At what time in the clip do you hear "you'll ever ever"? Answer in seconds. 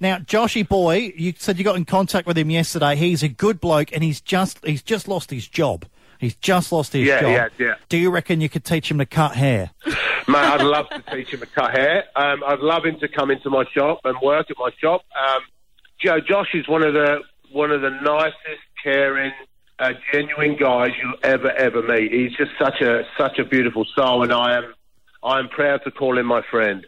21.00-21.82